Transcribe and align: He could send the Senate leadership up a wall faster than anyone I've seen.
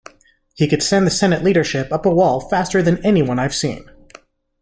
He 0.55 0.67
could 0.67 0.81
send 0.81 1.05
the 1.05 1.11
Senate 1.11 1.43
leadership 1.43 1.93
up 1.93 2.07
a 2.07 2.09
wall 2.09 2.39
faster 2.39 2.81
than 2.81 3.05
anyone 3.05 3.37
I've 3.37 3.53
seen. 3.53 3.85